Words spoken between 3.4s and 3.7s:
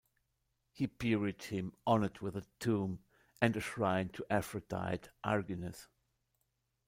a